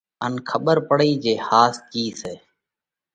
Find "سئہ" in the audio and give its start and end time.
2.19-2.33